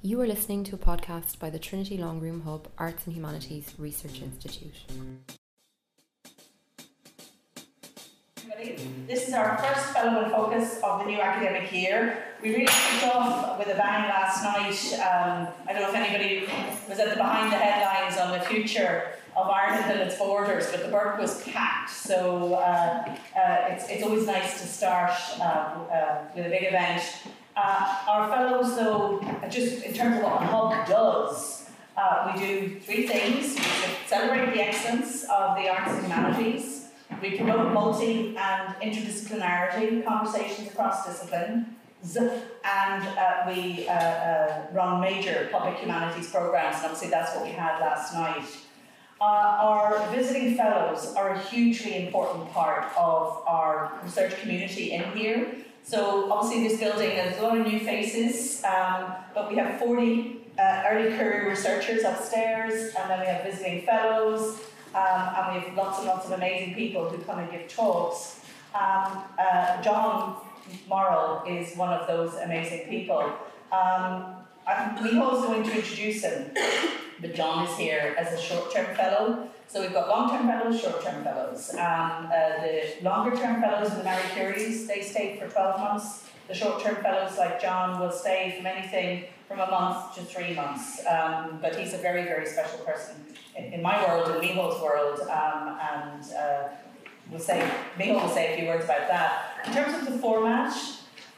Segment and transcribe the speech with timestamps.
[0.00, 4.22] You are listening to a podcast by the Trinity Longroom Hub Arts and Humanities Research
[4.22, 4.74] Institute.
[9.06, 12.24] This is our first Fellow in Focus of the new academic year.
[12.42, 15.00] We really kicked off with a bang last night.
[15.00, 16.48] Um, I don't know if anybody
[16.88, 20.82] was at the behind the headlines on the future of Ireland and its borders, but
[20.82, 21.90] the Burke was packed.
[21.90, 27.02] So uh, uh, it's, it's always nice to start uh, uh with a big event.
[27.60, 33.04] Uh, our fellows, though, just in terms of what hub does, uh, we do three
[33.04, 33.56] things.
[33.56, 36.90] We celebrate the excellence of the arts and humanities.
[37.20, 41.66] We promote multi and interdisciplinarity conversations across disciplines,
[42.16, 47.50] and uh, we uh, uh, run major public humanities programs, and obviously that's what we
[47.50, 48.46] had last night.
[49.20, 55.56] Uh, our visiting fellows are a hugely important part of our research community in here.
[55.88, 60.36] So obviously this building, there's a lot of new faces, um, but we have 40
[60.58, 64.60] uh, early career researchers upstairs, and then we have visiting fellows,
[64.94, 68.40] um, and we have lots and lots of amazing people who come and give talks.
[68.74, 70.36] Um, uh, John
[70.90, 73.22] Morrill is one of those amazing people.
[73.72, 74.34] Um,
[75.22, 76.50] also going to introduce him,
[77.20, 79.48] but John is here as a short-term fellow.
[79.66, 81.70] So we've got long-term fellows, short-term fellows.
[81.74, 86.28] Um, uh, the longer-term fellows in the Marie Curies, they stay for 12 months.
[86.46, 91.04] The short-term fellows like John will stay from anything from a month to three months.
[91.06, 93.16] Um, but he's a very, very special person
[93.56, 96.68] in, in my world, in Micho's world, um, and uh,
[97.30, 99.66] we'll say, Micho will say a few words about that.
[99.66, 100.74] In terms of the format,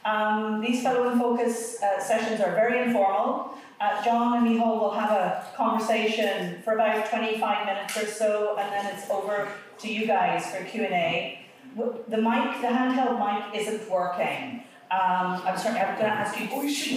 [0.05, 3.57] um, these Fellow in Focus uh, sessions are very informal.
[3.81, 8.71] Uh, John and Micho will have a conversation for about 25 minutes or so, and
[8.71, 9.47] then it's over
[9.79, 11.39] to you guys for Q&A.
[11.75, 14.63] The mic, the handheld mic isn't working.
[14.91, 16.47] Um, I'm sorry, I'm going to ask you.
[16.51, 16.91] Oh, you should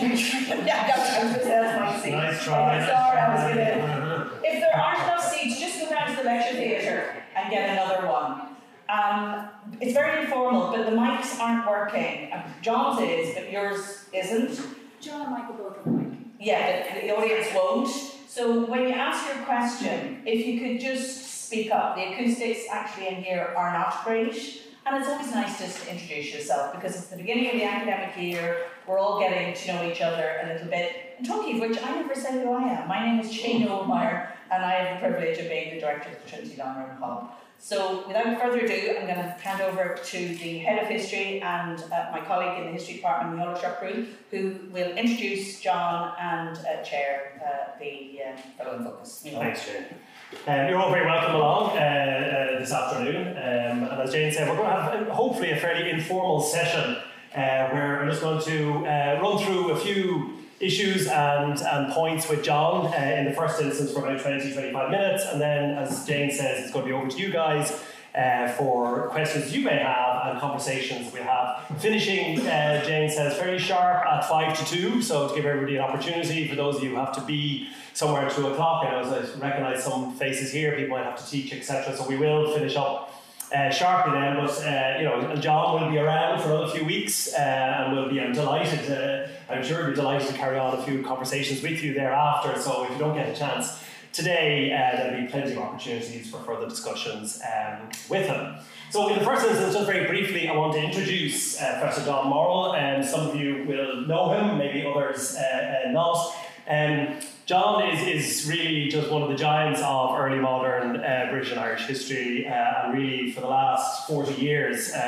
[0.67, 2.11] Yeah, I was going to say that's my seat.
[2.11, 2.87] Nice try.
[2.87, 4.31] Sorry, I was going to.
[4.43, 8.09] If there aren't enough seats, just go down to the lecture theatre and get another
[8.09, 8.49] one.
[8.91, 9.49] Um,
[9.81, 12.31] it's very informal, but the mics aren't working.
[12.61, 14.61] John's is, but yours isn't.
[15.01, 16.04] John and Michael both have
[16.45, 17.89] yeah, the, the audience won't.
[18.29, 23.09] So when you ask your question, if you could just speak up, the acoustics actually
[23.09, 24.63] in here are not great.
[24.87, 28.15] And it's always nice just to introduce yourself because it's the beginning of the academic
[28.19, 28.67] year.
[28.87, 31.15] We're all getting to know each other a little bit.
[31.17, 32.89] And talking of which, I never said who I am.
[32.89, 36.23] My name is Jane Ohlmeyer, and I have the privilege of being the director of
[36.23, 37.31] the Trinity Longroom Hub.
[37.65, 41.83] So without further ado, I'm going to hand over to the head of history and
[41.85, 46.59] uh, my colleague in the history department, Micheál Ó Siochrú, who will introduce John and
[46.59, 49.21] uh, chair uh, the uh, Fellow in Focus.
[49.25, 49.87] Thanks, Jane.
[50.47, 53.29] Um, you're all very welcome along uh, uh, this afternoon.
[53.29, 56.99] Um, and as Jane said, we're going to have hopefully a fairly informal session
[57.33, 58.83] where I'm just going to
[59.23, 63.93] run through a few issues and, and points with John uh, in the first instance
[63.93, 67.09] for about 20 25 minutes, and then, as Jane says, it's going to be over
[67.09, 67.83] to you guys.
[68.15, 71.67] Uh, for questions you may have and conversations we have.
[71.81, 75.83] Finishing, uh, Jane says, very sharp at 5 to 2, so to give everybody an
[75.83, 79.13] opportunity, for those of you who have to be somewhere at 2 o'clock, I know
[79.13, 81.97] I recognise some faces here, people might have to teach, etc.
[81.97, 83.21] So we will finish up
[83.53, 87.35] uh, sharply then, but uh, you know, John will be around for another few weeks,
[87.35, 89.29] uh, and we'll be I'm delighted.
[89.49, 92.59] I'm sure we'll be delighted to carry on a few conversations with you thereafter.
[92.61, 93.83] So if you don't get a chance
[94.13, 98.57] today, uh, there'll be plenty of opportunities for further discussions um, with him.
[98.91, 102.29] So in the first instance, just very briefly, I want to introduce uh, Professor John
[102.29, 106.35] Morrill, and some of you will know him, maybe others uh, not.
[106.67, 111.51] Um, John is, is really just one of the giants of early modern uh, British
[111.51, 112.53] and Irish history, uh,
[112.85, 114.99] and really for the last 40 years uh,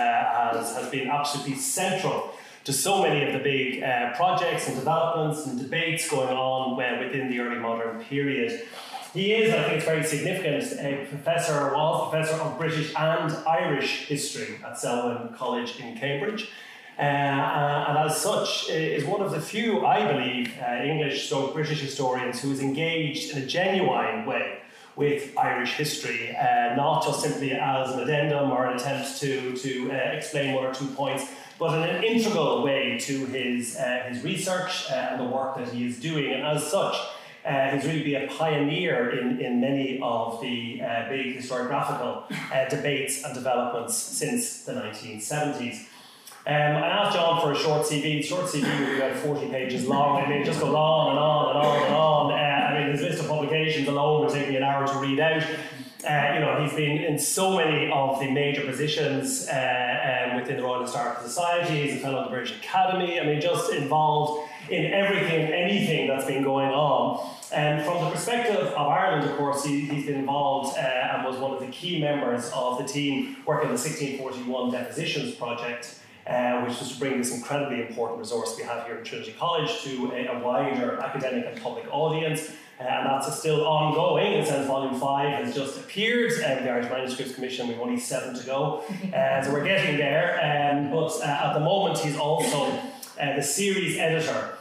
[0.52, 2.34] has, has been absolutely central
[2.66, 7.00] to so many of the big uh, projects and developments and debates going on uh,
[7.00, 8.66] within the early modern period.
[9.14, 14.06] He is, I think it's very significant, a professor, was professor of British and Irish
[14.08, 16.50] history at Selwyn College in Cambridge.
[16.98, 21.52] Uh, uh, and as such, is one of the few, I believe, uh, English or
[21.52, 24.58] British historians who is engaged in a genuine way
[24.96, 29.92] with Irish history, uh, not just simply as an addendum or an attempt to, to
[29.92, 31.26] uh, explain one or two points,
[31.58, 35.86] but in an integral way to his, uh, his research and the work that he
[35.86, 36.32] is doing.
[36.32, 36.96] And as such,
[37.44, 42.68] uh, he's really been a pioneer in, in many of the uh, big historiographical uh,
[42.68, 45.86] debates and developments since the 1970s.
[46.48, 48.02] Um, I asked John for a short CV.
[48.02, 50.30] The short CV would be about 40 pages long.
[50.30, 52.32] It just goes on and on and on and on.
[52.86, 55.42] Mean, his list of publications alone would take me an hour to read out.
[56.08, 60.56] Uh, you know, he's been in so many of the major positions uh, um, within
[60.56, 61.88] the Royal Historical Society.
[61.88, 63.18] He's a fellow of the British Academy.
[63.18, 67.28] I mean, just involved in everything, anything that's been going on.
[67.52, 71.38] And from the perspective of Ireland, of course, he, has been involved uh, and was
[71.38, 76.00] one of the key members of the team working on the 1641 Depositions Project.
[76.26, 79.70] Uh, which was to bring this incredibly important resource we have here at Trinity College
[79.82, 82.50] to a, a wider academic and public audience.
[82.78, 84.32] Uh, and that's still ongoing.
[84.34, 86.32] It says volume five has just appeared.
[86.32, 88.84] Um, the Irish Manuscripts Commission, we've only seven to go.
[89.16, 90.38] Uh, so we're getting there.
[90.42, 92.66] Um, but uh, at the moment, he's also
[93.20, 94.55] uh, the series editor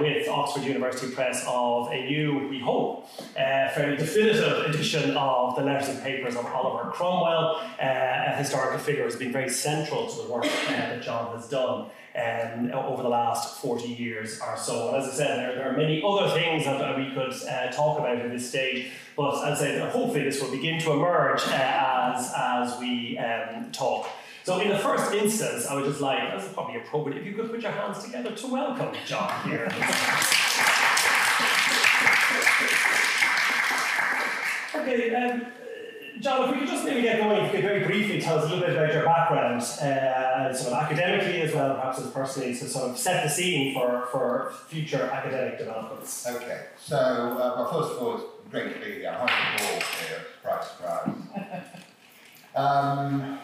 [0.00, 5.62] with Oxford University Press of a new, we hope, uh, fairly definitive edition of the
[5.62, 7.60] letters and papers of Oliver Cromwell.
[7.80, 11.48] Uh, a historical figure who's been very central to the work uh, that John has
[11.48, 14.88] done um, over the last 40 years or so.
[14.88, 17.98] And as I said, there, there are many other things that we could uh, talk
[17.98, 22.14] about at this stage, but as I said, hopefully this will begin to emerge uh,
[22.16, 24.08] as, as we um, talk.
[24.44, 27.50] So in the first instance, I would just like, that's probably appropriate, if you could
[27.50, 29.64] put your hands together to welcome John here.
[34.74, 35.46] okay, um,
[36.20, 38.44] John, if we could just maybe get going, if you could very briefly tell us
[38.44, 42.54] a little bit about your background, uh, sort of academically as well, perhaps as personally,
[42.54, 46.26] to sort of set the scene for, for future academic developments.
[46.26, 49.08] Okay, so, uh, well, first of all, it's great to be here.
[49.08, 49.32] I'm on the
[49.64, 51.14] board here, surprise, surprise.
[52.54, 53.40] um,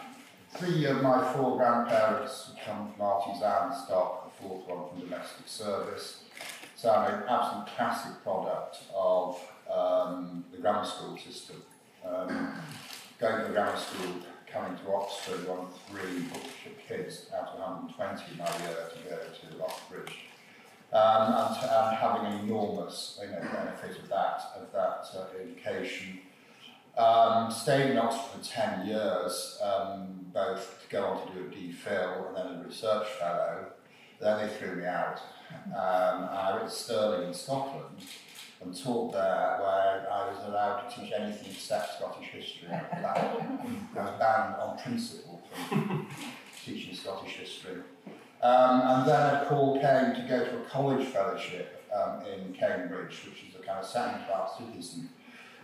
[0.55, 6.23] Three of my four grandparents come from artisan stock, the fourth one from domestic service.
[6.75, 9.39] So I'm an absolute classic product of
[9.73, 11.63] um, the grammar school system.
[12.05, 12.53] Um,
[13.19, 14.13] going to grammar school,
[14.51, 16.25] coming to Oxford, one of three
[16.87, 20.17] kids out of 120 in my year to go to Oxbridge.
[20.91, 26.19] Um, and, and having an enormous you know, benefit of that, of that uh, education.
[26.97, 31.49] Um, stayed in Oxford for 10 years, um, both to go on to do a
[31.49, 33.67] DPhil and then a research fellow.
[34.19, 35.19] Then they threw me out.
[35.67, 37.97] Um, I went to Stirling in Scotland
[38.61, 42.69] and taught there where I was allowed to teach anything except Scottish history.
[42.69, 43.35] I
[43.95, 46.07] was banned on principle from
[46.63, 47.81] teaching Scottish history.
[48.43, 53.23] Um, and then a call came to go to a college fellowship um, in Cambridge,
[53.25, 55.09] which is a kind of second class citizen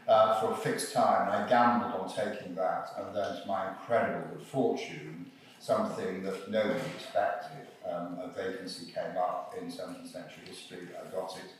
[0.08, 1.28] uh, for a fixed time.
[1.28, 6.50] And I gambled on taking that, and then to my incredible good fortune, something that
[6.50, 7.68] nobody expected.
[7.88, 11.52] Um, a vacancy came up in 17th century history, I got it,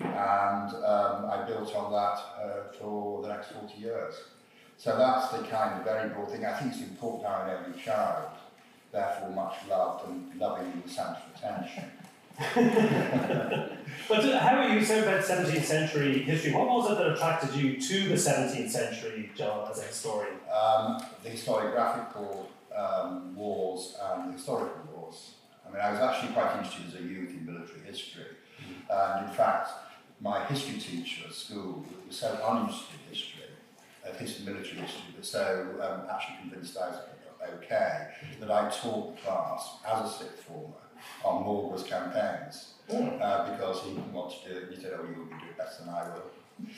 [0.00, 4.14] and um, I built on that uh, for the next 40 years.
[4.76, 6.44] So that's the kind of very broad thing.
[6.44, 8.28] I think it's important to have every child,
[8.92, 11.90] therefore much loved and loving in the centre of attention.
[14.08, 16.52] but uh, how are you saying about 17th century history?
[16.52, 20.34] What was it that attracted you to the 17th century, John, as a historian?
[20.52, 25.34] Um, the historiographical um, wars and the historical wars.
[25.64, 28.24] I mean, I was actually quite interested as a youth in military history.
[28.60, 29.18] Mm.
[29.20, 29.70] And in fact,
[30.20, 33.44] my history teacher at school was so uninterested in history,
[34.04, 36.98] of history, military history, but so um, actually convinced I was
[37.56, 38.08] okay,
[38.40, 40.83] that I taught the class as a sixth former
[41.24, 44.12] on Marlborough's campaigns uh, because he didn't
[44.44, 44.66] to do.
[44.74, 46.30] He said, oh, you'll do it better than I will.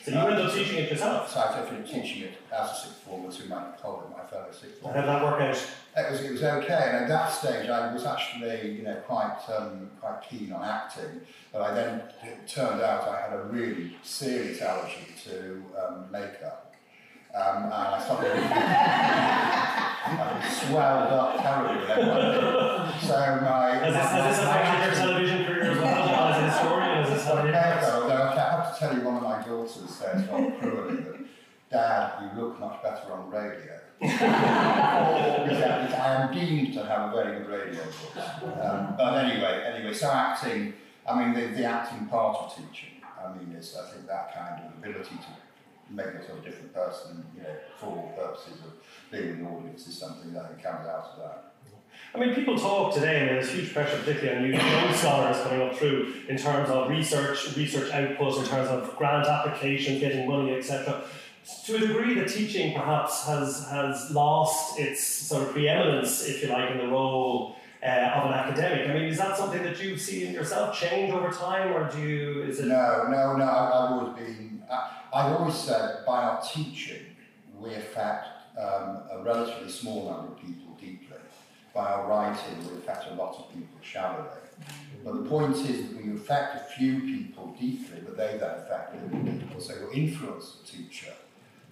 [0.03, 1.31] So you ended up teaching it yourself?
[1.31, 4.81] So I up teaching it as a sixth former to my colleague, my fellow sixth
[4.81, 4.99] former.
[4.99, 5.57] How did that work out?
[5.99, 9.39] It was, it was okay, and at that stage I was actually, you know, quite,
[9.55, 11.21] um, quite keen on acting,
[11.53, 16.66] but I then, it turned out I had a really serious allergy to um, makeup.
[17.35, 17.99] Um, and I
[20.07, 21.87] I swelled up terribly.
[23.01, 23.75] so my...
[23.75, 26.99] Has this, has this affected your television career as well, as a historian?
[27.05, 30.61] Is this how it I have to tell you, one of my daughters says, not
[30.61, 31.19] cruelly, that
[31.71, 33.81] Dad, you look much better on radio.
[34.03, 34.07] I
[36.21, 38.25] am deemed to have a very good radio voice.
[38.63, 40.75] Um, but anyway, anyway, so acting,
[41.09, 44.63] I mean, the, the acting part of teaching, I mean, is, I think, that kind
[44.65, 45.46] of ability to
[45.91, 48.73] make yourself a different person, you know, for purposes of
[49.11, 51.53] being an audience is something that comes out of that.
[52.15, 55.77] I mean, people talk today, and there's huge pressure, particularly on young scholars coming up
[55.77, 61.03] through, in terms of research, research output, in terms of grant applications, getting money, etc.
[61.67, 66.49] To a degree, the teaching perhaps has has lost its sort of preeminence, if you
[66.49, 68.89] like, in the role uh, of an academic.
[68.89, 72.01] I mean, is that something that you see in yourself change over time, or do
[72.01, 72.43] you?
[72.43, 72.67] Is it?
[72.67, 73.45] No, no, no.
[73.45, 74.63] I've always been.
[74.69, 77.05] I've always said by our teaching,
[77.59, 78.27] we affect
[78.59, 81.17] um, a relatively small number of people deeply.
[81.75, 84.29] By our writing, we affect a lot of people shallowly.
[85.05, 88.95] But the point is that we affect a few people deeply, but they then affect
[88.97, 89.61] other people.
[89.61, 91.13] So you influence the teacher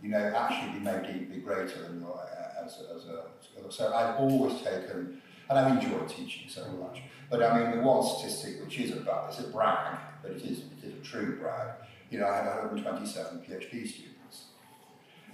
[0.04, 4.16] you know, actually be made deeply greater than your, uh, as, as a, so I've
[4.16, 8.78] always taken, and I've enjoyed teaching so much, but I mean, the one statistic which
[8.78, 11.74] is about it's a brag, but it is, it is a true brag,
[12.10, 14.13] you know, I had 127 PhD students,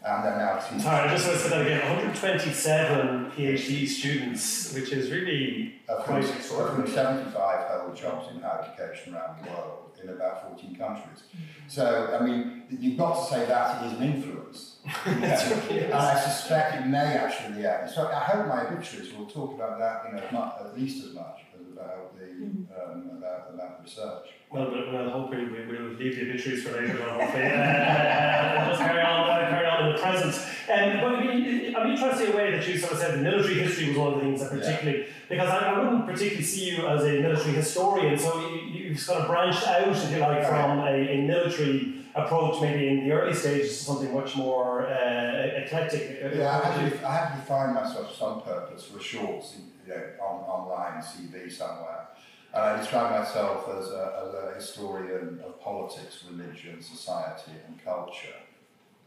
[0.05, 0.81] and they're now teaching.
[0.81, 1.81] Sorry, I just want to say that again.
[1.81, 6.91] 127 PhD students, which is really Of quite whom, of whom extraordinary.
[6.91, 11.25] 75 hold jobs in higher education around the world in about 14 countries.
[11.37, 11.41] Mm.
[11.69, 14.77] So, I mean, you've got to say that it is an influence.
[15.07, 15.85] It really is.
[15.85, 17.87] And I suspect it may actually, yeah.
[17.87, 21.05] So I hope my obituaries will talk about that, you know, as much, at least
[21.07, 21.50] as much as
[21.81, 24.29] about the, um, about, about the research.
[24.51, 27.21] Well, we'll, we'll hopefully we will leave the obituaries for later on.
[27.21, 30.35] Hopefully, uh, we'll just carry on, uh, carry on in the present.
[30.71, 33.55] Um, but I mean, I'm interested in a way that you sort of said military
[33.55, 36.87] history was one of the things that particularly because I, I wouldn't particularly see you
[36.87, 38.19] as a military historian.
[38.19, 42.61] So you, you've sort of branched out, if you like, from a, a military approach,
[42.61, 46.21] maybe in the early stages, to something much more uh, eclectic.
[46.35, 49.45] Yeah, I had, to, I had to define myself some purpose for a short,
[49.91, 52.09] you know, on, online CV somewhere.
[52.53, 58.39] And I describe myself as a, as a historian of politics, religion, society, and culture.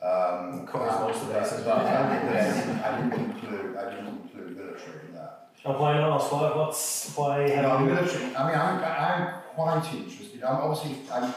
[0.02, 5.08] Um, Covers most of the but- I didn't, I didn't include, I didn't include military
[5.08, 5.50] in that.
[5.66, 6.22] And why not?
[6.32, 7.86] Why, what's why No, have you?
[7.88, 8.36] military.
[8.36, 10.44] I mean, I'm, I'm quite interested.
[10.44, 11.34] I'm obviously, I'm,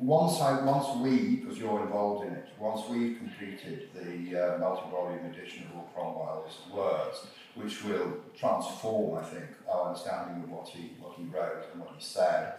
[0.00, 5.26] once I, once we, because you're involved in it, once we've completed the uh, multi-volume
[5.26, 10.92] edition of all Cromwell's words, which will transform, I think, our understanding of what he,
[10.98, 12.54] what he wrote and what he said.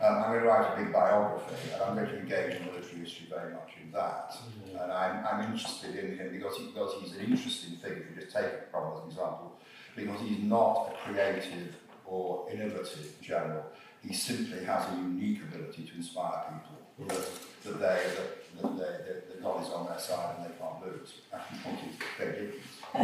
[0.00, 3.00] Um, I'm going to write a big biography, and I'm going to engage in military
[3.00, 4.36] history very much in that.
[4.80, 8.06] And I'm, I'm interested in him because, he, because he's an interesting figure.
[8.08, 9.58] If you just take Cromwell as an example,
[9.96, 11.74] because he's not a creative
[12.06, 13.64] or innovative general.
[14.06, 16.78] He simply has a unique ability to inspire people
[17.08, 17.18] that,
[17.64, 21.12] they, that, that, they, that, that God is on their side and they can't lose.
[21.32, 21.36] Uh,
[22.94, 23.00] uh,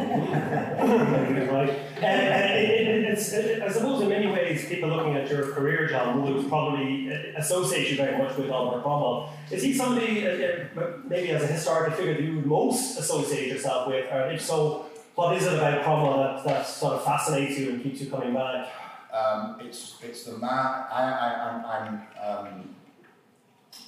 [2.03, 6.23] it, it, it's, it, I suppose in many ways, people looking at your career, John,
[6.23, 9.33] would probably uh, associate you very much with Oliver Cromwell.
[9.51, 10.31] Is he somebody, uh,
[10.77, 14.11] uh, maybe as a historical figure, that you would most associate yourself with?
[14.11, 17.83] Or if so, what is it about Cromwell that, that sort of fascinates you and
[17.83, 18.69] keeps you coming back?
[19.15, 22.75] Um, it's, it's the man, I, I, I'm, I'm, um,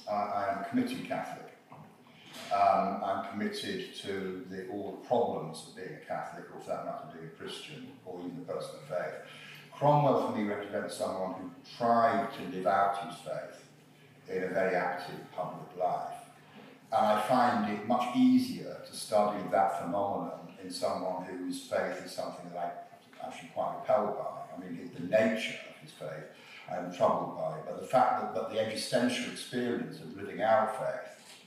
[0.09, 1.43] I, I am committed Catholic.
[2.53, 6.85] Um, I'm committed to the, all the problems of being a Catholic, or for that
[6.85, 9.15] matter, being a Christian, or even a person of faith.
[9.73, 13.69] Cromwell, for me, represents someone who tried to live out his faith
[14.29, 16.15] in a very active public life.
[16.93, 22.13] And I find it much easier to study that phenomenon in someone whose faith is
[22.13, 22.87] something that
[23.21, 24.46] I actually quite repelled by.
[24.57, 26.25] I mean, the nature of his faith
[26.71, 31.37] I'm troubled by, but the fact that, that the existential experience of living out faith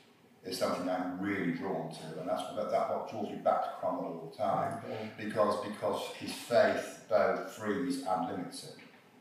[0.44, 3.70] is something I'm really drawn to, and that's that, that what draws me back to
[3.80, 4.80] Cromwell all the time,
[5.18, 8.78] because because his faith both frees and limits him,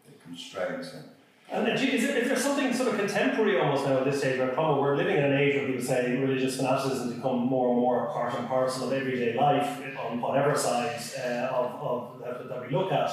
[0.07, 1.03] it constrains him.
[1.51, 4.49] And is, there, is there something sort of contemporary almost now at this stage where
[4.49, 8.05] Cromwell, we're living in an age where people say religious fanaticism become more and more
[8.11, 12.73] part and parcel of everyday life on whatever side uh, of, of that, that we
[12.73, 13.09] look at.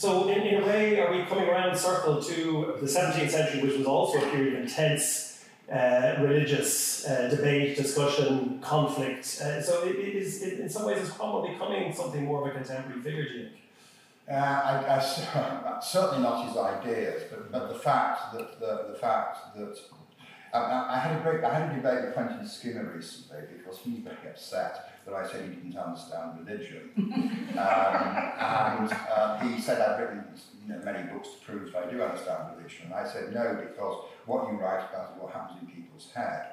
[0.00, 3.76] So in, in a way, are we coming around circle to the 17th century, which
[3.76, 9.26] was also a period of intense uh, religious uh, debate, discussion, conflict.
[9.42, 12.46] Uh, so it, it is, it, in some ways, it's Cromwell becoming something more of
[12.46, 13.60] a contemporary figure, do you think?
[14.26, 19.54] Uh, I, I, certainly not his ideas, but, but the fact that the, the fact
[19.54, 19.78] that
[20.54, 23.98] I, I had a great I had a debate with Quentin Skinner recently because he's
[23.98, 29.98] very upset that I said he didn't understand religion, um, and uh, he said I've
[29.98, 30.24] written
[30.66, 33.58] you know, many books to prove that I do understand religion, and I said no
[33.60, 36.46] because what you write about is what happens in people's head.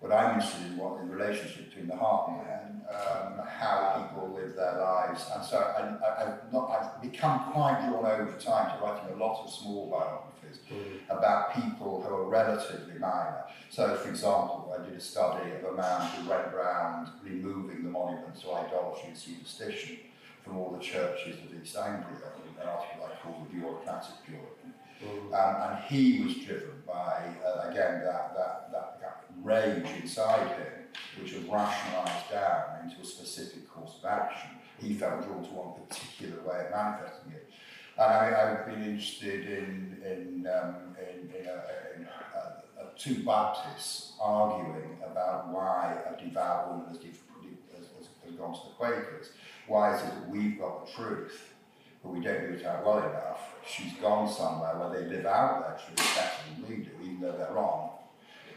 [0.00, 4.08] What I'm interested in what the relationship between the heart and the head, um, how
[4.08, 9.14] people live their lives, and so I, I've become quite drawn over time to writing
[9.14, 10.29] a lot of small biographies
[11.08, 13.44] about people who are relatively minor.
[13.70, 17.90] So, for example, I did a study of a man who went around removing the
[17.90, 19.98] monuments to idolatry and superstition
[20.44, 24.74] from all the churches of East Anglia, an article I called the Bureaucratic Puritan.
[25.32, 30.88] Um, and he was driven by, uh, again, that, that, that, that rage inside him,
[31.18, 34.50] which was rationalised down into a specific course of action.
[34.78, 37.50] He felt drawn to one particular way of manifesting it.
[38.00, 43.22] And I, I've been interested in, in, um, in, in, a, in a, a, two
[43.24, 49.32] Baptists arguing about why a devout woman has, has, has gone to the Quakers.
[49.68, 51.50] Why is it that we've got the truth?
[52.02, 53.54] but we don't do it out well enough.
[53.66, 57.36] She's gone somewhere where they live out their truth better than we do, even though
[57.36, 57.90] they're wrong.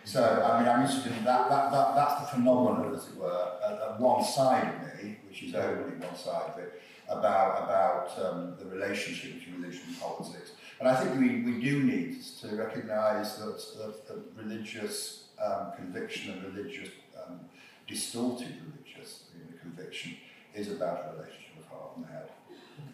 [0.06, 3.52] So, I mean, I'm interested in that, that, that that's the phenomenon, as it were,
[3.66, 8.12] at, at one side of me, which is only one side of it, about, about
[8.24, 10.52] um, the relationship between religion and politics.
[10.80, 16.34] And I think we, we do need to recognise that, that, that religious um, conviction
[16.34, 17.40] and religious, um,
[17.88, 20.18] distorted religious you know, conviction
[20.54, 22.30] is about a relationship of heart and head.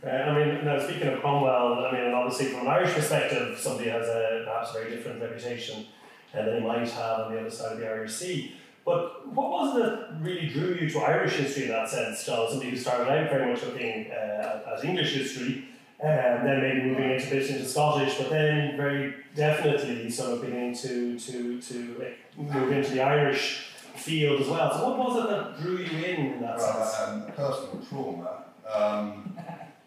[0.03, 3.89] Uh, I mean, now speaking of Cromwell, I mean, obviously from an Irish perspective, somebody
[3.89, 5.85] has a perhaps very different reputation
[6.33, 8.55] uh, than he might have on the other side of the Irish Sea.
[8.89, 12.49] But what was it that really drew you to Irish history in that sense, John?
[12.49, 15.65] Somebody who started out very much looking uh, at English history,
[15.99, 20.75] and then maybe moving into bit into Scottish, but then very definitely sort of beginning
[20.77, 24.73] to to to move into the Irish field as well.
[24.73, 26.95] So what was it that drew you in in that sense?
[26.99, 28.45] Um, personal trauma.
[28.67, 29.37] Um,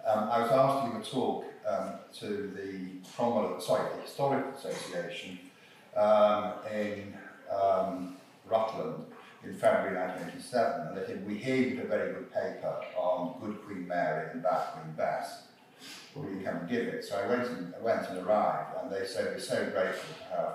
[0.07, 1.91] um, I was asked to give a talk um,
[2.21, 5.41] to the Cromwell, sorry, the Historical Association
[5.97, 7.15] um, in
[7.51, 9.07] um, Rutland
[9.45, 13.89] in February 1987, and they said, we did a very good paper on Good Queen
[13.89, 15.45] Mary and Bad Queen Bess.
[16.15, 17.05] Will you come and give it?
[17.05, 20.37] So I went and, I went and arrived, and they said, we're so grateful to
[20.37, 20.53] have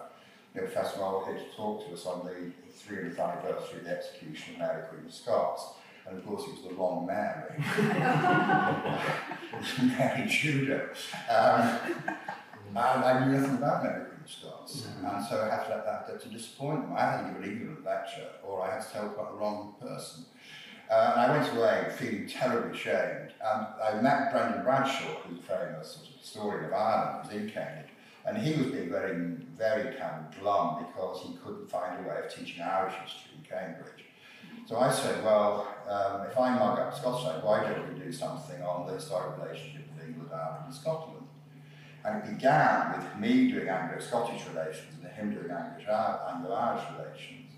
[0.56, 2.52] you know, Professor Moll here to talk to us on the
[2.88, 5.74] 300th anniversary of the execution of Mary Queen of Scots.
[6.08, 7.62] And of course, it was the wrong Mary.
[9.98, 10.94] Mary Tudor.
[11.30, 11.80] Um,
[12.70, 14.88] and I knew nothing about Mary Queen of Scots.
[15.04, 16.94] And so I had to, I had to disappoint them.
[16.96, 19.76] I had to give an ignorant lecture, or I had to tell quite the wrong
[19.82, 20.26] person.
[20.90, 23.34] Uh, and I went away feeling terribly ashamed.
[23.44, 27.44] And I met Brendan Bradshaw, who's a famous sort of historian of Ireland, who was
[27.44, 27.92] in Cambridge.
[28.26, 29.16] And he was being very,
[29.56, 33.44] very kind of glum because he couldn't find a way of teaching Irish history in
[33.44, 34.04] Cambridge.
[34.66, 38.62] So I said, well, um, if I mug up Scotland, why don't we do something
[38.62, 41.27] on the historic relationship of England, Ireland and Scotland?
[42.08, 47.52] And it began with me doing Anglo-Scottish relations and him doing Anglo-Irish relations.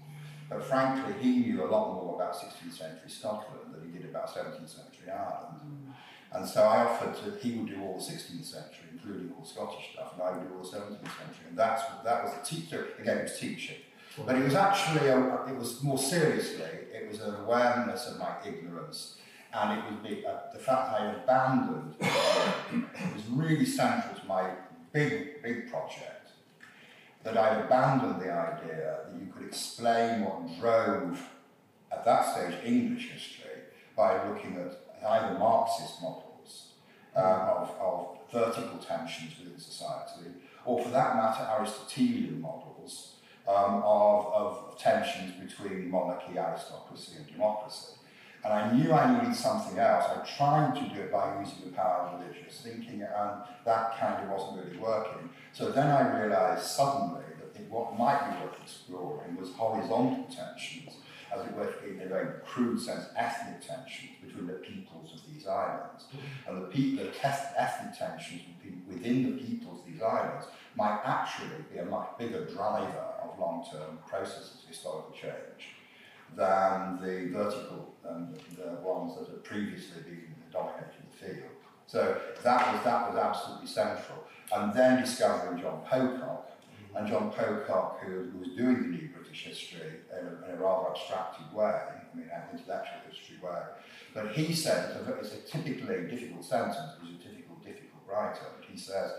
[0.50, 4.28] But frankly, he knew a lot more about 16th century Scotland than he did about
[4.28, 5.62] 17th century Ireland.
[5.64, 5.94] Mm.
[6.32, 9.92] And so I offered to, he would do all the 16th century, including all Scottish
[9.94, 11.46] stuff, and I would do all the 17th century.
[11.50, 13.78] And that's, that was the teacher, again, it was teaching.
[14.26, 18.34] But it was actually, a, it was more seriously, it was an awareness of my
[18.44, 19.18] ignorance.
[19.54, 24.52] And it was the, uh, the fact I abandoned, it was really central to my
[24.94, 26.32] big, big project,
[27.24, 31.22] that I abandoned the idea that you could explain what drove,
[31.92, 33.64] at that stage, English history
[33.98, 36.74] by looking at either Marxist models
[37.16, 40.30] uh, of, of vertical tensions within society,
[40.66, 43.16] or for that matter, Aristotelian models
[43.48, 47.94] um, of, of tensions between monarchy, aristocracy, and democracy.
[48.44, 50.06] And I knew I needed something else.
[50.06, 54.24] I tried to do it by using the power of religious thinking, and that kind
[54.24, 55.30] of wasn't really working.
[55.52, 60.98] So then I realized suddenly that what might be worth exploring was horizontal tensions,
[61.36, 65.46] as it were, in a very crude sense, ethnic tensions between the peoples of these
[65.46, 66.06] islands.
[66.48, 67.12] And the, pe- the
[67.58, 68.42] ethnic tensions
[68.88, 74.00] within the peoples of these islands might actually be a much bigger driver of long-term
[74.08, 75.76] processes of historical change
[76.36, 81.50] than the vertical and the ones that had previously been dominating the field.
[81.86, 84.24] So that was, that was absolutely central.
[84.52, 86.52] And then discovering John Pocock,
[86.96, 90.90] and John Pocock, who, was doing the new British history in a, in a rather
[90.90, 93.62] abstracted way, I mean, an intellectual history way,
[94.14, 98.78] but he said, it's a typically difficult sentence, he's a typical, difficult writer, but he
[98.78, 99.12] says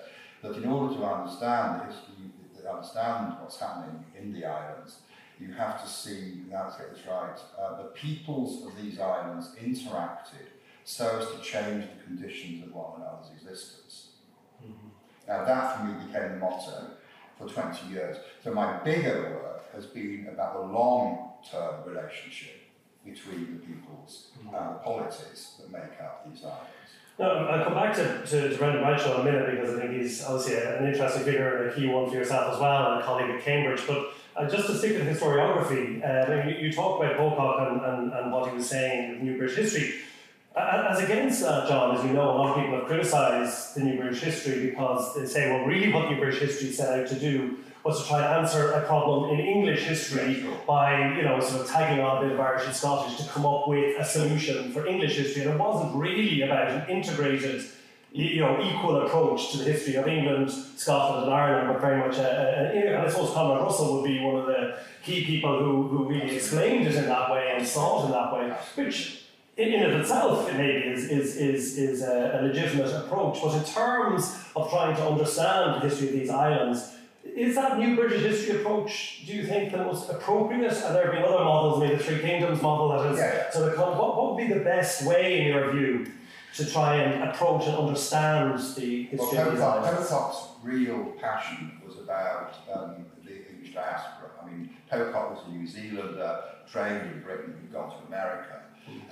[0.43, 4.99] that in order to understand the history, to understand what's happening in the islands,
[5.41, 9.55] you have to see, now let's get this right, uh, the peoples of these islands
[9.61, 10.49] interacted
[10.85, 14.09] so as to change the conditions of one another's existence.
[14.63, 14.89] Mm-hmm.
[15.29, 16.91] Now that for me became the motto
[17.39, 18.17] for 20 years.
[18.45, 22.61] So my bigger work has been about the long-term relationship
[23.05, 26.69] between the peoples and the polities that make up these islands.
[27.19, 30.01] No, I'll come back to, to, to Brendan Bradshaw in a minute because I think
[30.01, 33.05] he's obviously an interesting figure and a key one for yourself as well, and a
[33.05, 33.83] colleague at Cambridge.
[33.87, 38.13] But uh, just to stick to historiography, uh, you, you talk about Pocock and, and,
[38.13, 39.95] and what he was saying with New British history.
[40.57, 43.99] As against uh, John, as you know, a lot of people have criticised the New
[43.99, 47.59] British history because they say, well, really what New British history set out to do
[47.85, 51.71] was to try and answer a problem in English history by, you know, sort of
[51.71, 54.87] tagging on a bit of Irish and Scottish to come up with a solution for
[54.87, 55.43] English history.
[55.43, 57.65] And it wasn't really about an integrated,
[58.13, 62.17] you know, equal approach to the history of England, Scotland, and Ireland, but very much
[62.19, 65.83] a, a, and I suppose Conrad Russell would be one of the key people who,
[65.89, 69.25] who really explained it in that way and saw it in that way, which
[69.57, 73.39] in, in of itself maybe is, is, is, is a, a legitimate approach.
[73.43, 77.95] But in terms of trying to understand the history of these islands, is that new
[77.95, 80.73] British history approach, do you think, the most appropriate?
[80.73, 83.51] And there have been other models, maybe the Three Kingdoms model that is Yeah, yeah.
[83.51, 83.97] sort of come.
[83.97, 86.07] What, what would be the best way, in your view,
[86.57, 90.11] to try and approach and understand the Well, history of these Pocock, islands?
[90.11, 94.31] Pocock's real passion was about um, the English diaspora.
[94.43, 98.57] I mean, Pocock was a New Zealander, trained in Britain, who'd gone to America.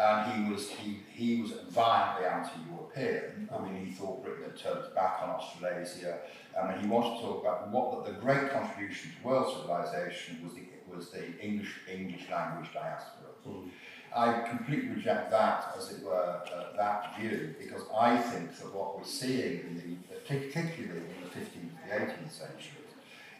[0.01, 3.49] And he was he, he was violently anti-European.
[3.55, 6.19] I mean, he thought Britain had turned its back on Australasia.
[6.61, 10.41] I mean, he wanted to talk about what the, the great contribution to world civilization
[10.43, 13.31] was the was the English English language diaspora.
[13.47, 13.71] Mm.
[14.15, 18.99] I completely reject that, as it were, uh, that view, because I think that what
[18.99, 22.79] we're seeing, in the, particularly in the 15th to the 18th centuries,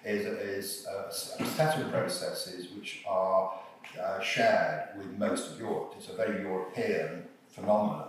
[0.05, 1.09] is, is a,
[1.43, 3.53] a set of processes which are
[4.01, 5.95] uh, shared with most of Europe.
[5.97, 8.09] It's a very European phenomenon.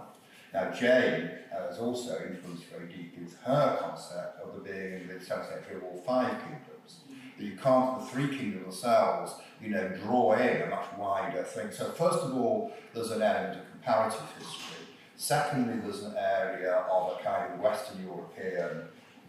[0.53, 5.07] Now, Jane uh, has also influenced very deeply with her concept of the being in
[5.07, 7.01] the 7th century all five kingdoms.
[7.39, 11.71] You can't, the three kingdoms themselves, you know, draw in a much wider thing.
[11.71, 14.85] So, first of all, there's an element of comparative history.
[15.15, 18.87] Secondly, there's an area of a kind of Western European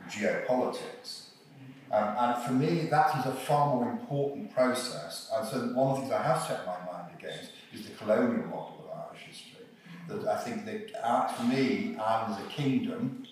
[0.09, 1.27] geopolitics.
[1.93, 5.31] Um, and for me, that is a far more important process.
[5.35, 8.47] And so, one of the things I have set my mind against is the colonial
[8.47, 9.67] model of Irish history.
[10.09, 13.25] That I think that, uh, for me, Ireland is a kingdom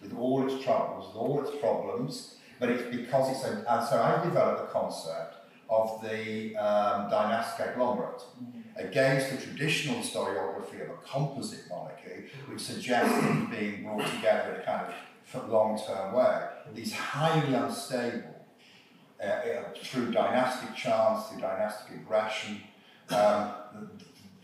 [0.00, 3.64] with all its troubles, with all its problems, but it's because it's a.
[3.68, 5.34] And so, I developed the concept
[5.68, 8.22] of the um, dynastic agglomerate
[8.76, 14.60] against the traditional historiography of a composite monarchy, which suggests things being brought together in
[14.60, 14.86] a kind
[15.34, 16.46] of long-term way.
[16.72, 18.46] These highly unstable,
[19.20, 22.60] uh, uh, through dynastic chance, through dynastic aggression,
[23.10, 23.50] um,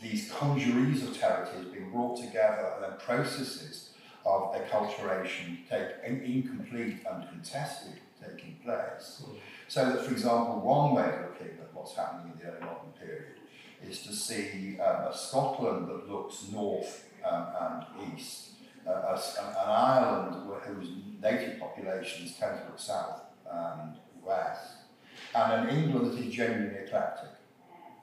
[0.03, 3.91] these congeries of territories being brought together and then processes
[4.27, 9.23] of acculturation take in, incomplete and contested taking place.
[9.69, 12.93] So that, for example, one way of looking at what's happening in the early modern
[12.99, 13.37] period
[13.87, 18.51] is to see um, a Scotland that looks north um, and east,
[18.87, 20.89] uh, an Ireland whose
[21.21, 24.73] native populations tend to look south and west,
[25.35, 27.31] and an England that is genuinely eclectic,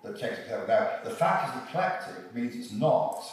[0.03, 0.67] that takes it over.
[0.67, 3.23] Now, the fact it's eclectic means it's not,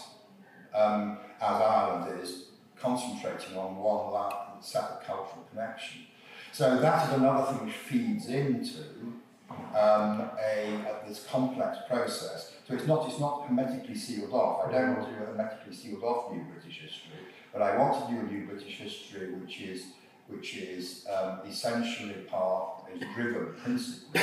[0.75, 2.47] um, as Ireland is,
[2.81, 4.13] concentrating on one
[4.63, 6.03] set of cultural connection.
[6.53, 8.83] So that is another thing which feeds into
[9.75, 12.53] um, a, this complex process.
[12.69, 14.69] So it's not, it's not hermetically sealed off.
[14.69, 17.21] I don't want to do a hermetically sealed off new British history,
[17.53, 19.85] but I want to do a new British history which is,
[20.29, 24.21] which is um, essentially part, is driven principally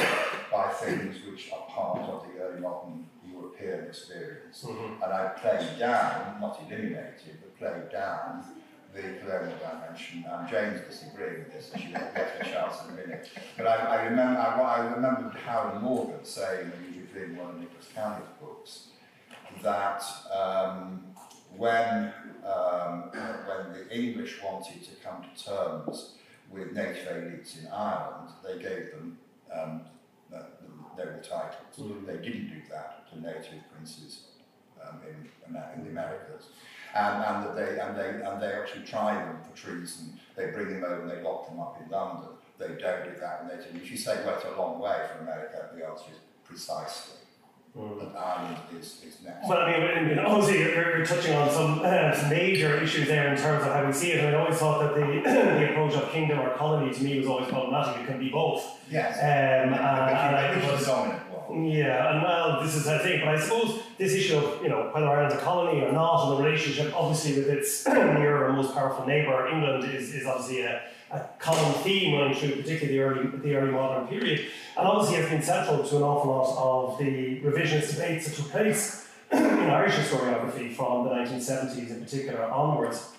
[0.51, 4.63] by things which are part of the early modern European experience.
[4.63, 5.03] Mhm.
[5.03, 8.45] And I played down, not eliminated, but played down
[8.93, 10.25] the colonial dimension.
[10.29, 13.29] And James disagreed with this, and she won't get a chance in a minute.
[13.57, 17.49] But I, I remember, I, I remember Hiram Morgan saying, and he was reading one
[17.51, 18.87] of Nicholas Cowley's books,
[19.61, 20.03] that
[20.35, 21.03] um,
[21.55, 22.13] when
[22.45, 26.15] um, when the English wanted to come to terms
[26.49, 29.17] with native elites in Ireland, they gave them
[29.53, 29.81] um,
[30.99, 31.77] noble titles.
[31.79, 32.05] Mm.
[32.05, 34.25] They didn't do that to native princes
[34.81, 36.49] um, in, in the Americas.
[36.95, 40.19] And, and that they and they and they actually try them for treason.
[40.35, 42.29] They bring them over and they lock them up in London.
[42.57, 43.75] They don't do that in native.
[43.75, 47.19] If you say, well, it's a long way from America, the answer is precisely
[47.77, 48.15] Mm.
[48.15, 49.47] Ireland is, is next.
[49.47, 53.39] Well, I mean, obviously, you're, you're touching on some, uh, some major issues there in
[53.39, 54.25] terms of how we see it.
[54.25, 57.27] And I always thought that the, the approach of kingdom or colony to me was
[57.27, 58.01] always problematic.
[58.03, 58.65] It can be both.
[58.89, 59.13] yes.
[59.17, 60.65] Um, but and- and I which
[61.51, 64.89] Yeah, and well, this is the thing, but I suppose this issue of, you know,
[64.93, 68.73] whether Ireland's a colony or not, and the relationship obviously with its nearer and most
[68.73, 70.81] powerful neighbour, England, is, is obviously a,
[71.11, 74.45] a common theme running through particularly the early, the early modern period.
[74.77, 78.51] And obviously has been central to an awful lot of the revisionist debates that took
[78.51, 83.09] place in Irish historiography from the 1970s in particular onwards.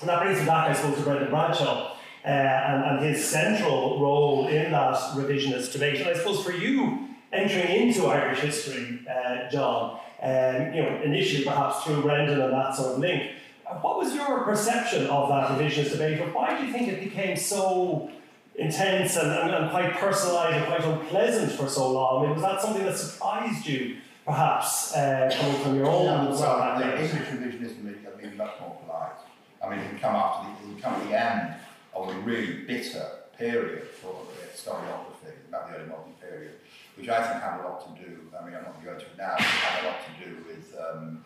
[0.00, 1.96] And that brings me back, I suppose, to Brendan Bradshaw.
[2.24, 6.00] Uh, and, and his central role in that revisionist debate.
[6.00, 11.44] And I suppose for you, entering into Irish history, uh, John, um, you know, initially
[11.44, 13.32] perhaps through Brendan and that sort of link,
[13.80, 17.36] what was your perception of that revisionist debate, or why do you think it became
[17.36, 18.10] so
[18.56, 22.24] intense and, and, and quite personalised and quite unpleasant for so long?
[22.24, 26.28] I mean, was that something that surprised you, perhaps, uh, coming from your own Yeah,
[26.28, 27.02] well, the?
[27.02, 29.18] English revisionism has been much more polite.
[29.62, 31.54] I mean, it come after the, it come at the end
[31.94, 36.52] of a really bitter period for the historiography, about the early modern period,
[36.96, 39.10] which I think had a lot to do, I mean, I'm not going to go
[39.10, 41.24] it now, but had a lot to do with, um,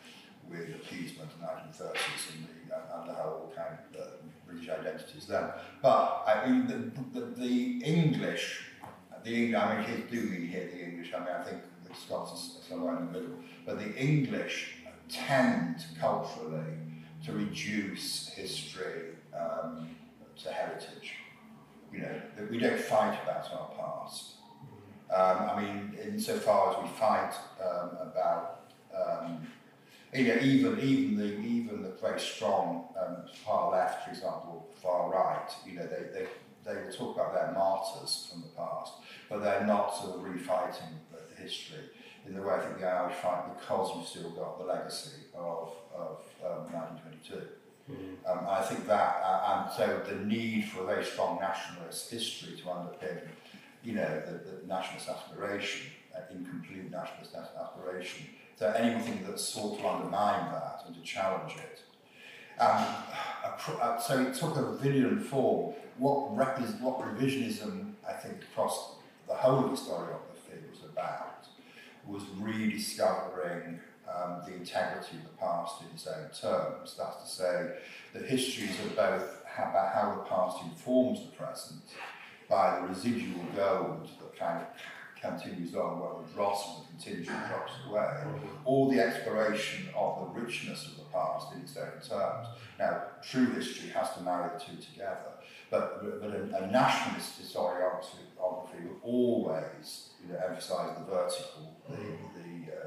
[0.48, 4.04] with appeasement in the 1930s and the, and the whole kind of uh,
[4.46, 5.50] British identities then.
[5.83, 8.64] But I mean, the, the, the English,
[9.24, 11.12] the English, I mean, do mean here the English.
[11.14, 13.37] I mean, I think the Scots is somewhere in the middle.
[13.66, 14.74] But the English
[15.09, 16.78] tend culturally
[17.24, 19.88] to reduce history um,
[20.42, 21.14] to heritage.
[21.92, 24.35] You know, that we don't fight about our past.
[25.14, 28.61] Um, I mean, insofar as we fight um, about,
[28.94, 29.47] um,
[30.12, 35.11] you know, even even the even the very strong um, far left, for example, far
[35.11, 36.27] right, you know, they, they
[36.64, 38.94] they will talk about their martyrs from the past,
[39.29, 41.85] but they're not sort of refighting the history
[42.27, 45.73] in the way I think the Irish fight because we've still got the legacy of,
[45.97, 47.42] of um, 1922.
[47.90, 48.31] Mm.
[48.31, 52.57] Um, I think that, uh, and so the need for a very strong nationalist history
[52.59, 53.21] to underpin,
[53.88, 58.27] you know, the, the nationalist aspiration, uh, incomplete nationalist aspiration,
[58.59, 61.81] so anything that sought to undermine that and to challenge it.
[62.61, 62.85] Um,
[63.81, 65.74] uh, so it took a virulent form.
[65.96, 68.96] What, what revisionism, I think, across
[69.27, 71.46] the whole of story of the field was about
[72.07, 76.94] was rediscovering um, the integrity of the past in its own terms.
[76.98, 77.70] That's to say,
[78.12, 81.83] the histories are both about how the past informs the present
[82.48, 84.68] by the residual gold that kind of
[85.20, 88.22] continues on while the dross of the contingent drops away,
[88.64, 92.46] or the exploration of the richness of the past in its own terms.
[92.78, 95.32] Now, true history has to marry the two together,
[95.70, 102.72] but, but a, a nationalist historiography will always you know, emphasise the vertical, the, the,
[102.72, 102.87] uh,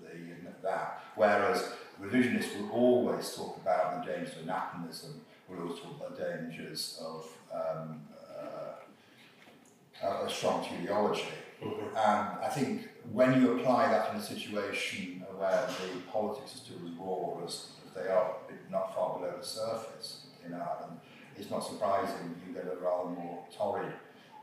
[0.00, 5.80] the, the, that, whereas revisionists will always talk about the dangers of anachronism, will always
[5.80, 8.77] talk about the dangers of um, uh,
[10.02, 11.24] a strong teleology.
[11.62, 11.96] Mm-hmm.
[11.96, 16.76] And I think when you apply that in a situation where the politics are still
[16.84, 18.34] as raw as, as they are,
[18.70, 21.00] not far below the surface in Ireland,
[21.36, 23.92] it's not surprising you get a rather more torrid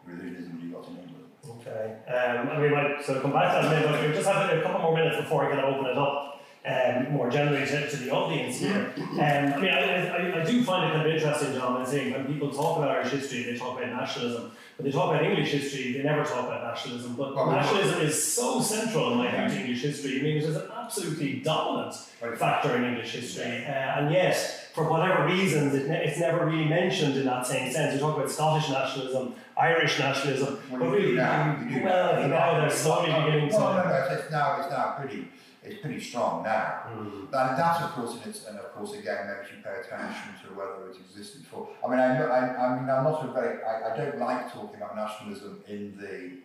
[0.07, 1.25] revisionism than you got in England.
[1.47, 4.15] Okay, um, and we might sort of come back to that a minute, but we
[4.15, 6.34] just have a couple more minutes before we can open it up
[6.65, 8.91] um, more generally to, to, the audience here.
[8.97, 12.11] Um, I mean, I, I, I, do find it kind of interesting, John, when saying
[12.11, 14.51] when people talk about Irish history, they talk about nationalism.
[14.77, 17.15] When they talk about English history, they never talk about nationalism.
[17.15, 19.47] But nationalism is so central in my yeah.
[19.47, 20.19] to English history.
[20.19, 21.95] I mean, it is an absolutely dominant
[22.37, 23.63] factor in English history.
[23.65, 24.35] Uh, and yet,
[24.73, 27.93] for whatever reasons, it ne- it's never really mentioned in that same sense.
[27.93, 33.13] You talk about Scottish nationalism, Irish nationalism, well, but really, now, well, now they're slowly
[33.13, 33.55] beginning to.
[33.55, 35.29] Well, no, no, it's now, it's now pretty
[35.65, 36.83] it's pretty strong now.
[36.89, 37.23] Mm.
[37.23, 40.53] And that, of course, in its, and of course, again, makes you pay attention to
[40.53, 41.69] whether it existed before.
[41.83, 44.77] I mean, I, I, I mean, I'm not a very, I, I don't like talking
[44.77, 46.37] about nationalism in the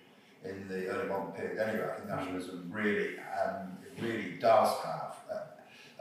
[0.42, 1.59] in the early modern period.
[1.59, 5.16] Anyway, I think nationalism really, um, it really does have.
[5.30, 5.35] Uh,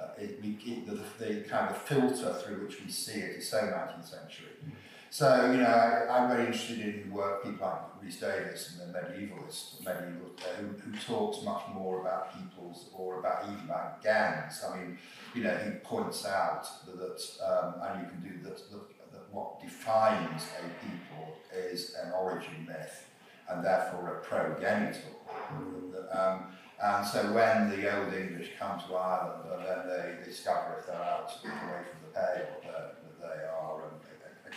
[0.01, 3.58] uh, it, it, the, the kind of filter through which we see it is so
[3.58, 4.47] 19th century.
[4.65, 4.71] Mm.
[5.12, 9.00] So, you know, I, am very interested in work people like Rees Davies and the
[9.00, 14.63] medievalist, medieval, uh, who, who talks much more about peoples or about even about gangs.
[14.63, 15.00] I mean,
[15.34, 19.60] you know, he points out that, um, and you can do that, that, that what
[19.60, 23.10] defines a people is an origin myth
[23.50, 25.15] and therefore a progenital.
[26.12, 26.43] Um,
[26.82, 30.95] and so when the old English come to Ireland and then they discover if they're
[30.95, 33.88] out away from the pale that, that they are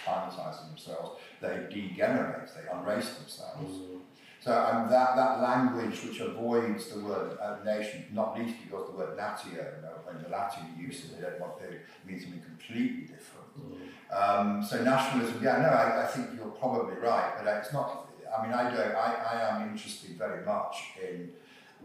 [0.09, 3.79] um, themselves, they degenerate, they unrace themselves.
[3.79, 3.99] Mm.
[4.41, 8.97] So um, that, that language which avoids the word uh, nation, not least because the
[8.97, 13.03] word natio, you know, and the Latin use of it what they means something completely
[13.03, 13.49] different.
[13.57, 13.79] Mm.
[14.13, 18.43] Um, so nationalism, yeah, no, I, I think you're probably right, but it's not, I
[18.43, 21.31] mean, I don't, I, I am interested very much in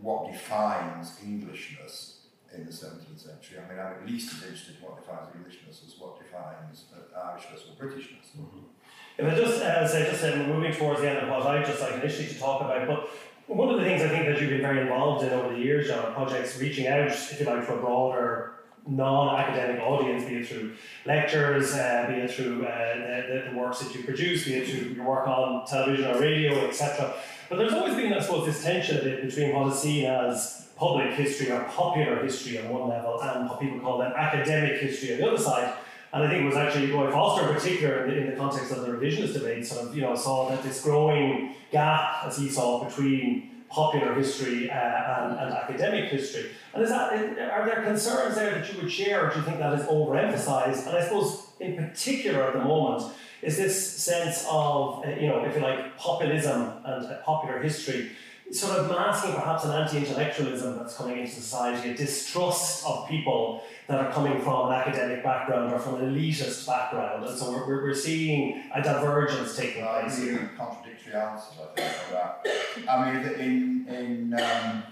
[0.01, 2.16] what defines Englishness
[2.57, 3.59] in the 17th century.
[3.59, 7.19] I mean, I'm at least as interested in what defines Englishness as what defines uh,
[7.19, 8.33] Irishness or Britishness.
[8.37, 9.25] Mm-hmm.
[9.25, 11.81] I just, as I just said, we're moving towards the end of what I just
[11.81, 13.09] like initially to talk about, but
[13.47, 15.87] one of the things I think that you've been very involved in over the years,
[15.87, 18.53] John, projects reaching out, if you like, to a broader
[18.85, 23.93] non-academic audience, be it through lectures, uh, be it through uh, the, the, works that
[23.93, 27.13] you produce, be it through your work on television or radio, etc.
[27.49, 31.51] But there's always been, I suppose, this tension between what is seen as public history
[31.51, 35.27] or popular history on one level and what people call then academic history on the
[35.27, 35.73] other side.
[36.13, 38.71] And I think it was actually Roy Foster in particular in the, in the context
[38.71, 42.47] of the revisionist debate sort of, you know, saw that this growing gap, as he
[42.47, 46.51] saw, between popular history uh, and, and, academic history.
[46.73, 47.11] And is that,
[47.51, 50.87] are there concerns there that you would share or do you think that is overemphasized?
[50.87, 53.11] And I suppose in particular at the moment
[53.41, 58.11] is this sense of, uh, you know, if you like, populism and uh, popular history
[58.51, 63.99] sort of masking perhaps an anti-intellectualism that's coming into society, a distrust of people that
[63.99, 67.93] are coming from an academic background or from an elitist background, and so we're, we're,
[67.93, 70.51] seeing a divergence taking place here.
[70.57, 72.47] contradictory answers, I think, for that.
[72.89, 74.83] I mean, in, in, um,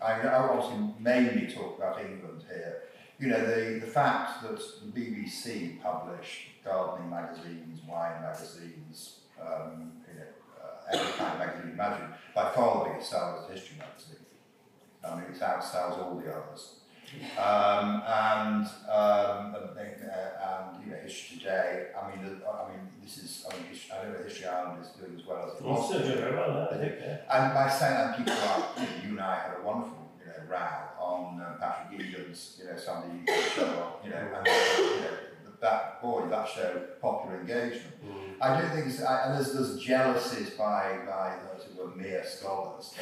[0.00, 2.82] I I obviously mainly talk about England here.
[3.18, 10.18] You know, the, the fact that the BBC publish gardening magazines, wine magazines, um, you
[10.18, 10.26] know,
[10.62, 11.55] uh, every kind of magazine
[11.88, 14.26] imagine, by far the biggest seller is a history magazine.
[15.06, 16.80] I mean, it outsells all the others.
[17.38, 22.88] Um, and, um, and, uh, and, you know, History Today, I mean, the- I mean,
[23.02, 25.60] this is, I mean, History, I don't know History Ireland is doing as well as
[25.60, 25.88] it was.
[25.88, 26.94] still doing very well, I think.
[27.00, 27.18] Yeah.
[27.30, 30.26] And by saying that, people like you, know, you and I had a wonderful, you
[30.26, 30.68] know, row
[30.98, 35.16] on um, Patrick Egan's, you know, Sunday show, you know, and you know,
[35.60, 37.94] that boy, that showed popular engagement.
[38.04, 38.36] Mm.
[38.40, 42.24] I don't think it's, I, and there's, there's jealousies by, by those who were mere
[42.24, 42.94] scholars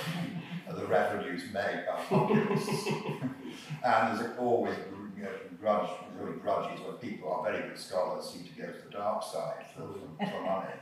[0.68, 2.86] of the revenues made by populists.
[3.84, 4.76] and there's always,
[5.16, 5.90] you know, grudge,
[6.20, 9.64] really grudges when people are very good scholars seem to go to the dark side
[9.74, 10.30] for, for, mm.
[10.30, 10.74] for money.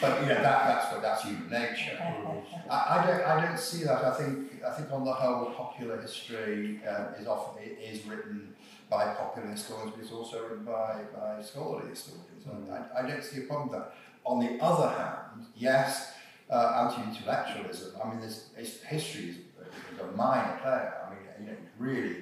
[0.00, 1.96] But you know that that's what that's human nature.
[2.00, 2.42] Mm.
[2.70, 4.04] I, I don't I don't see that.
[4.04, 8.54] I think I think on the whole, popular history um, is often is written
[8.92, 12.44] by popular historians, but it's also written by, by scholarly historians.
[12.44, 13.94] And I, I don't see a problem with that.
[14.24, 16.12] On the other hand, yes,
[16.50, 17.94] uh, anti-intellectualism.
[18.04, 18.48] I mean, this
[18.86, 20.92] history is, is a minor player.
[21.06, 22.16] I mean, you know, it's really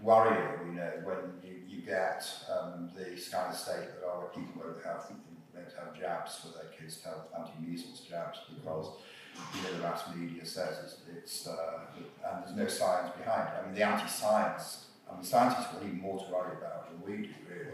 [0.00, 0.66] worrying.
[0.66, 4.82] You know, when you, you get um, the kind of state that oh, people won't
[4.82, 5.04] have
[5.54, 8.88] won't have jabs for their kids to have anti-measles jabs because
[9.54, 11.80] you know the mass media says it's, it's uh,
[12.26, 13.54] and there's no science behind it.
[13.60, 14.83] I mean, the anti-science.
[15.12, 17.70] Mean, scientists have even more to worry about than we do, really.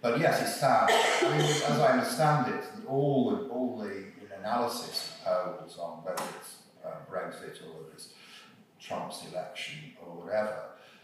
[0.00, 0.88] But yes, it's sad.
[0.90, 4.04] I mean, as I understand it, all the, all the
[4.38, 8.10] analysis of polls on whether it's uh, Brexit or whether it's
[8.80, 10.56] Trump's election or whatever,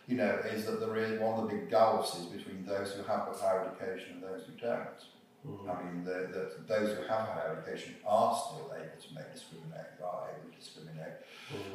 [0.07, 3.03] you know, is that there is one of the big gulfs is between those who
[3.03, 5.05] have a higher education and those who don't.
[5.45, 9.99] I mean, the, the, those who have higher education are still able to make discriminate,
[10.03, 11.15] are able to discriminate.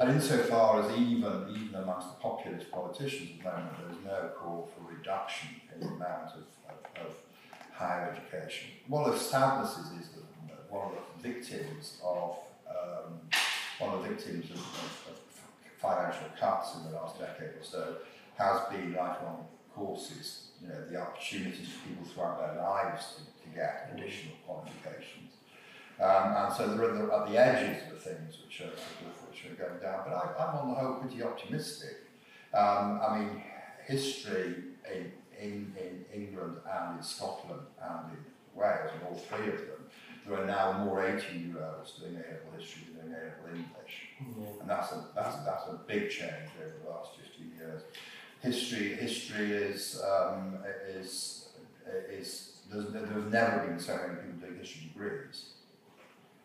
[0.00, 4.30] And insofar as even even amongst the populist politicians at the moment, there is no
[4.38, 7.14] call for reduction in the amount of, of, of
[7.72, 8.70] higher education.
[8.86, 12.36] One of the sadnesses is that one of the victims of
[12.68, 13.20] um,
[13.78, 15.18] one of the victims of, of, of
[15.78, 17.96] financial cuts in the last decade or so
[18.36, 20.48] has been lifelong courses.
[20.60, 25.32] You know, the opportunities for people throughout their lives to, to get additional qualifications.
[26.00, 28.70] Um, and so there are the, at the edges of the things which are,
[29.28, 30.04] which are going down.
[30.06, 32.06] But I, I'm on the whole pretty optimistic.
[32.54, 33.42] Um, I mean,
[33.86, 34.54] history
[34.92, 39.90] in, in, in England and in Scotland and in Wales, and all three of them,
[40.26, 44.60] there are now more 18 year olds doing A-level history than doing A-level English.
[44.60, 47.82] And that's a, that's, that's a big change over the last 15 years.
[48.40, 50.58] History, history is, um,
[50.88, 51.48] is,
[52.08, 55.50] is there's, there's never been so many people doing history degrees.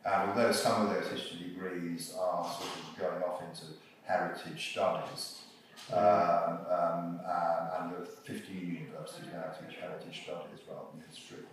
[0.05, 5.42] And although some of those history degrees are sort of going off into heritage studies,
[5.91, 11.43] um, um, and, and there are 15 universities now teach heritage studies rather than history.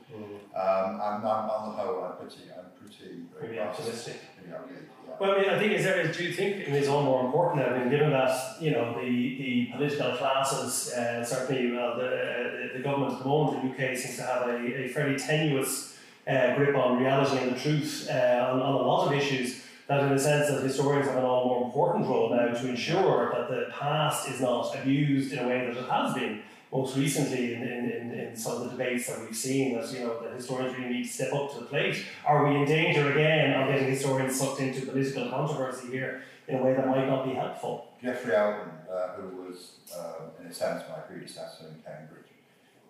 [0.55, 4.21] Um, and I'm, on the whole, I'm pretty, I'm pretty Pretty optimistic.
[4.37, 5.15] Pretty yeah.
[5.19, 7.67] Well, I mean, I think is there, do you think it is all more important?
[7.67, 12.79] I mean, given that you know the, the political classes, uh, certainly well, the, the
[12.79, 15.97] the government at the moment in the UK seems to have a, a fairly tenuous
[16.29, 19.63] uh, grip on reality and the truth uh, on, on a lot of issues.
[19.91, 23.33] That, in a sense, that historians have an all more important role now to ensure
[23.33, 26.43] that the past is not abused in a way that it has been.
[26.73, 30.05] Most recently, in, in, in, in some of the debates that we've seen, that you
[30.05, 32.07] know the historians really need to step up to the plate.
[32.25, 36.63] Are we in danger again of getting historians sucked into political controversy here in a
[36.63, 37.89] way that might not be helpful?
[38.01, 42.31] Geoffrey Elton, uh, who was, um, in a sense, my predecessor in Cambridge,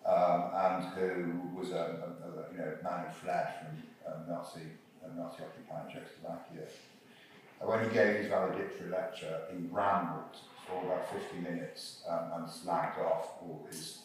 [0.05, 4.61] um, and who was a, a, a you know, man who fled from um, Nazi,
[5.03, 6.67] uh, Nazi occupied Czechoslovakia.
[7.61, 10.35] And when he gave his valedictory lecture, he rambled
[10.67, 13.99] for about 50 minutes um, and slagged off all his,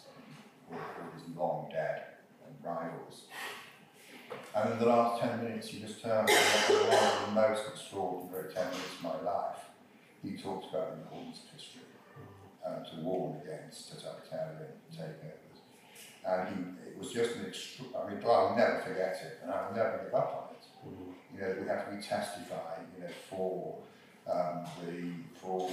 [0.70, 0.78] all,
[1.14, 2.02] his long dead
[2.62, 3.22] rivals.
[4.54, 8.52] And in the last 10 minutes, he just turned to one of the most extraordinary
[8.52, 9.56] 10 minutes of my life
[10.22, 11.82] he talked about the importance of history
[12.66, 15.60] uh, to warn against totalitarian takeovers.
[16.26, 19.72] And he, it was just an extra, I mean, I'll never forget it, and I'll
[19.74, 20.55] never give up on it.
[21.34, 23.78] You know, we have to be testifying, you know, for
[24.30, 25.70] um, the for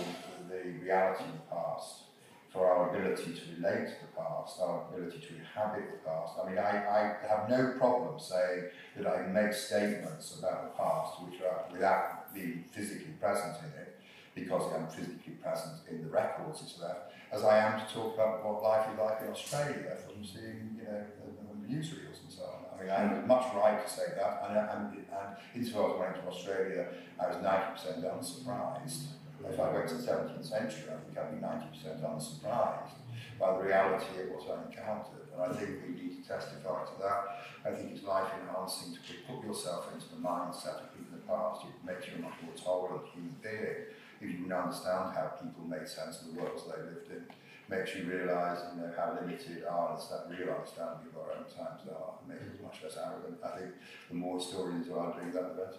[0.49, 2.03] the reality of the past,
[2.51, 6.34] for our ability to relate to the past, our ability to inhabit the past.
[6.41, 8.66] I mean, I, I have no problem saying
[8.97, 13.99] that I make statements about the past which are without being physically present in it,
[14.36, 18.45] because I'm physically present in the records it's left, as I am to talk about
[18.45, 22.43] what life is like in Australia from seeing, you know, the, the newsreels and so
[22.43, 22.62] on.
[22.90, 26.28] I as much right to say that, and, and, and insofar as I went to
[26.28, 26.88] Australia,
[27.20, 29.04] I was 90% unsurprised.
[29.44, 32.96] If I went to the 17th century, I think I'd be 90% unsurprised
[33.40, 35.28] by the reality of what I encountered.
[35.34, 37.22] And I think we need to testify to that.
[37.66, 41.28] I think it's life enhancing to put yourself into the mindset of people in the
[41.28, 41.66] past.
[41.66, 45.66] It makes you a much more tolerant human being if you can understand how people
[45.68, 47.26] made sense of the worlds they lived in.
[47.70, 51.82] Makes you realise, you know, how limited our understand, real understanding of our own times
[51.89, 52.14] are.
[52.22, 53.39] It makes us much less arrogant.
[53.43, 53.72] I think
[54.09, 55.78] the more historians are doing that, the better.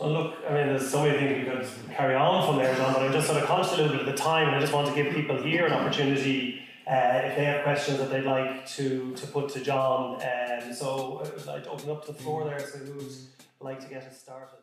[0.00, 2.94] Well, look, I mean, there's so many things we could carry on from there, John,
[2.94, 4.72] but I'm just sort of conscious a little bit of the time, and I just
[4.72, 8.66] want to give people here an opportunity uh, if they have questions that they'd like
[8.66, 10.22] to, to put to John.
[10.22, 13.12] Um, so I'd like to open up the floor there, so who'd
[13.60, 14.58] like to get us started?